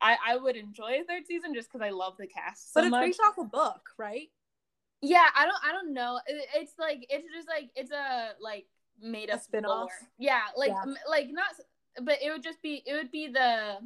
[0.00, 2.72] I I would enjoy a third season just because I love the cast.
[2.72, 3.04] So but it's much.
[3.04, 4.28] based off a book, right?
[5.02, 6.20] Yeah, I don't I don't know.
[6.26, 8.66] It, it's like it's just like it's a like
[9.00, 9.90] made up spin off.
[10.18, 10.94] Yeah, like yeah.
[11.08, 11.46] like not,
[12.02, 13.78] but it would just be it would be the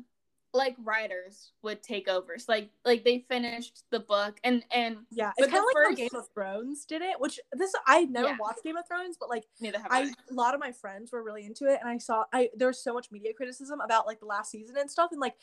[0.53, 2.39] like writers would take over.
[2.39, 5.99] So like like they finished the book and and yeah, it's kind of like first...
[5.99, 7.21] Game of Thrones did it.
[7.21, 8.37] Which this I never yeah.
[8.41, 10.13] watched Game of Thrones, but like neither have I, I.
[10.31, 12.83] A lot of my friends were really into it, and I saw I there was
[12.83, 15.37] so much media criticism about like the last season and stuff, and like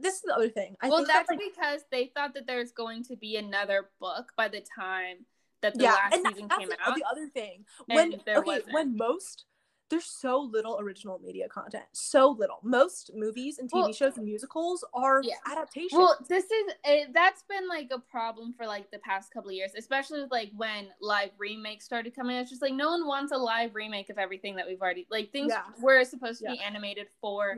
[0.00, 0.76] this is the other thing.
[0.80, 4.48] I well, that's, like, because they thought that there's going to be another book by
[4.48, 5.26] the time
[5.62, 6.96] that the yeah, last season came the, out.
[6.96, 8.72] The other thing when okay wasn't.
[8.72, 9.44] when most
[9.90, 11.84] there's so little original media content.
[11.92, 12.58] So little.
[12.62, 15.34] Most movies and TV well, shows and musicals are yeah.
[15.46, 15.92] adaptations.
[15.92, 19.56] Well, this is it, that's been like a problem for like the past couple of
[19.56, 22.36] years, especially with, like when live remakes started coming.
[22.36, 25.32] It's just like no one wants a live remake of everything that we've already like
[25.32, 25.62] things yeah.
[25.82, 26.52] were supposed to yeah.
[26.52, 27.56] be animated for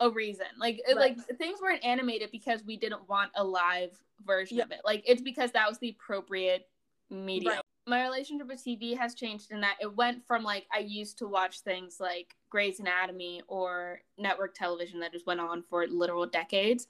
[0.00, 0.46] a reason.
[0.58, 0.96] Like right.
[0.96, 3.90] like things weren't animated because we didn't want a live
[4.26, 4.80] version of it.
[4.84, 6.68] Like it's because that was the appropriate
[7.10, 7.54] medium.
[7.54, 7.62] Right.
[7.86, 11.26] My relationship with TV has changed in that it went from like I used to
[11.26, 16.86] watch things like Grey's Anatomy or network television that just went on for literal decades.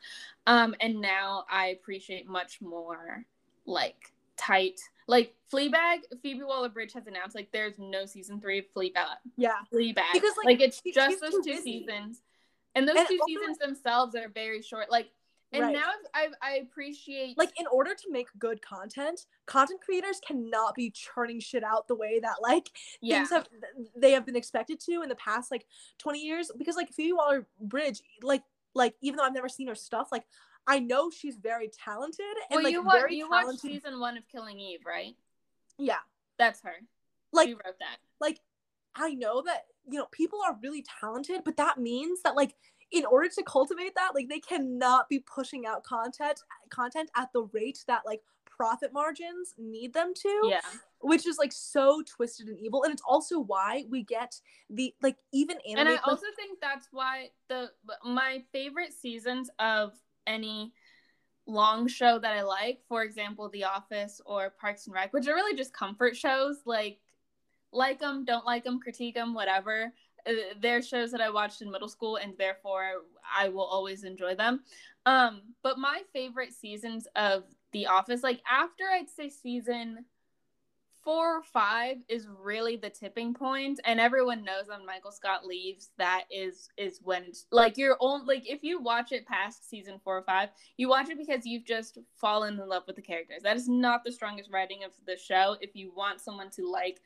[0.47, 3.25] Um, and now I appreciate much more
[3.67, 4.81] like tight
[5.11, 9.17] like Fleabag, Phoebe Waller Bridge has announced like there's no season three of Fleabag.
[9.37, 11.85] Yeah, Fleabag because like, like it's she, just those two busy.
[11.85, 12.23] seasons,
[12.77, 14.89] and those and two seasons themselves are very short.
[14.89, 15.09] Like,
[15.53, 15.73] and right.
[15.73, 20.91] now I I appreciate like in order to make good content, content creators cannot be
[20.91, 22.71] churning shit out the way that like
[23.01, 23.19] yeah.
[23.19, 23.49] things have
[23.97, 25.67] they have been expected to in the past like
[25.99, 26.51] twenty years.
[26.57, 28.43] Because like Phoebe Waller Bridge, like
[28.75, 30.25] like even though I've never seen her stuff, like
[30.67, 32.25] I know she's very talented.
[32.51, 35.17] And, well, like, you, wa- you watched season one of Killing Eve, right?
[35.79, 35.99] Yeah,
[36.39, 36.75] that's her.
[37.33, 37.97] Like she wrote that.
[38.21, 38.41] Like
[38.95, 42.55] I know that you know people are really talented, but that means that like
[42.93, 47.43] in order to cultivate that, like they cannot be pushing out content content at the
[47.53, 50.41] rate that like profit margins need them to.
[50.45, 50.61] Yeah.
[51.01, 52.83] Which is like so twisted and evil.
[52.83, 54.39] And it's also why we get
[54.69, 55.87] the like even anime.
[55.87, 57.71] And I also think that's why the
[58.05, 59.93] my favorite seasons of
[60.27, 60.73] any
[61.47, 65.35] long show that I like, for example, The Office or Parks and Rec, which are
[65.35, 66.99] really just comfort shows, like
[67.73, 69.93] like them, don't like them, critique them, whatever.
[70.27, 72.93] Uh, they're shows that I watched in middle school, and therefore
[73.37, 74.61] I will always enjoy them.
[75.07, 80.05] Um, but my favorite seasons of The Office, like after I'd say season
[81.03, 85.91] four or five is really the tipping point and everyone knows when michael scott leaves
[85.97, 90.19] that is is when like you're only like if you watch it past season four
[90.19, 93.57] or five you watch it because you've just fallen in love with the characters that
[93.57, 97.01] is not the strongest writing of the show if you want someone to like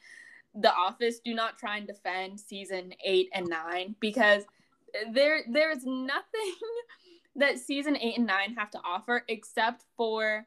[0.55, 4.45] the office do not try and defend season eight and nine because
[5.13, 6.55] there there's nothing
[7.37, 10.47] that season eight and nine have to offer except for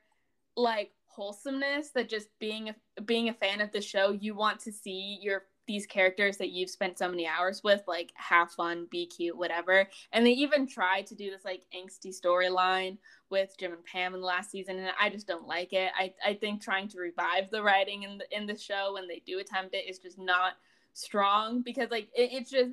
[0.56, 4.72] like wholesomeness that just being a, being a fan of the show you want to
[4.72, 9.06] see your these characters that you've spent so many hours with like have fun be
[9.06, 12.98] cute whatever and they even tried to do this like angsty storyline
[13.30, 16.14] with jim and pam in the last season and i just don't like it i,
[16.26, 19.40] I think trying to revive the writing in the in the show when they do
[19.40, 20.54] attempt it is just not
[20.94, 22.72] strong because like it, it's just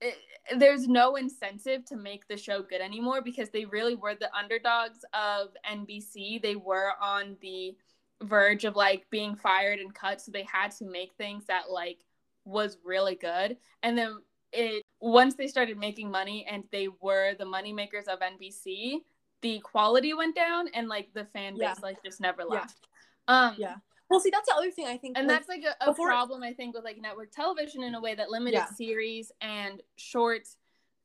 [0.00, 0.16] it,
[0.58, 5.04] there's no incentive to make the show good anymore because they really were the underdogs
[5.14, 6.42] of NBC.
[6.42, 7.76] They were on the
[8.22, 11.98] verge of like being fired and cut, so they had to make things that like
[12.44, 13.56] was really good.
[13.82, 14.18] And then
[14.52, 18.98] it once they started making money and they were the money makers of NBC,
[19.42, 21.74] the quality went down and like the fan base yeah.
[21.82, 22.86] like just never left.
[23.28, 23.46] Yeah.
[23.46, 23.74] Um yeah.
[24.10, 26.08] Well, see, that's the other thing I think, and that's like a, a before...
[26.08, 28.66] problem I think with like network television in a way that limited yeah.
[28.66, 30.46] series and short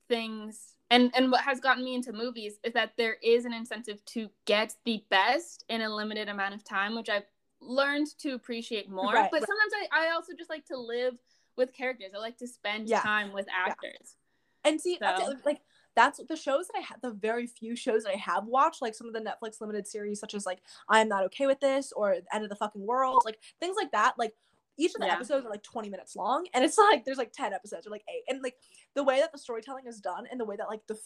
[0.09, 0.68] things.
[0.91, 4.29] And and what has gotten me into movies is that there is an incentive to
[4.45, 7.25] get the best in a limited amount of time, which I've
[7.61, 9.13] learned to appreciate more.
[9.13, 9.47] Right, but right.
[9.47, 11.15] sometimes I, I also just like to live
[11.57, 12.11] with characters.
[12.15, 13.01] I like to spend yeah.
[13.01, 14.15] time with actors.
[14.63, 14.71] Yeah.
[14.71, 14.99] And see, so.
[15.01, 15.61] that's like
[15.95, 18.95] that's the shows that I have, the very few shows that I have watched, like
[18.95, 21.91] some of the Netflix limited series, such as like I Am Not Okay with This
[21.91, 24.13] or End of the Fucking World, like things like that.
[24.17, 24.33] Like
[24.79, 25.13] each of the yeah.
[25.13, 28.03] episodes are like 20 minutes long, and it's like there's like 10 episodes or like
[28.09, 28.55] eight, and like
[28.95, 30.97] the way that the storytelling is done and the way that like the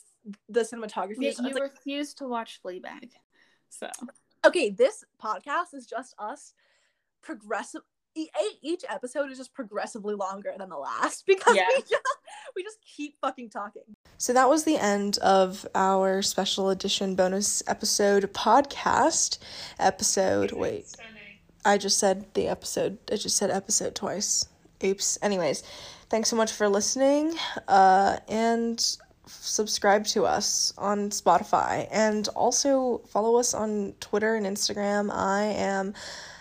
[0.49, 1.39] the cinematography yeah, is.
[1.39, 3.11] You like, refuse to watch Fleabag,
[3.69, 3.89] so
[4.45, 4.69] okay.
[4.69, 6.53] This podcast is just us
[7.21, 7.81] progressive
[8.61, 11.67] each episode is just progressively longer than the last because yeah.
[11.75, 12.17] we just
[12.55, 13.83] we just keep fucking talking.
[14.17, 19.39] So that was the end of our special edition bonus episode podcast.
[19.79, 20.95] Episode wait.
[21.65, 22.97] I just said the episode.
[23.11, 24.45] I just said episode twice.
[24.83, 25.17] Oops.
[25.21, 25.63] Anyways,
[26.09, 27.33] thanks so much for listening.
[27.67, 35.09] Uh and subscribe to us on Spotify and also follow us on Twitter and Instagram.
[35.13, 35.93] I am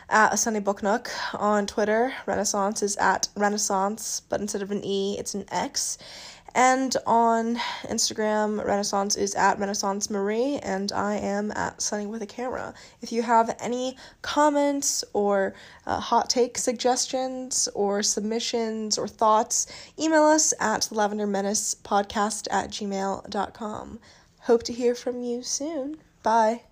[0.08, 2.12] at a Sunny Book Nook on Twitter.
[2.26, 5.98] Renaissance is at Renaissance, but instead of an E, it's an X.
[6.54, 12.26] And on Instagram, Renaissance is at Renaissance Marie, and I am at Sunny with a
[12.26, 12.74] Camera.
[13.00, 15.54] If you have any comments or
[15.86, 19.66] uh, hot take suggestions or submissions or thoughts,
[19.98, 23.98] email us at the Lavender Menace podcast at gmail.com.
[24.40, 25.96] Hope to hear from you soon.
[26.22, 26.62] Bye.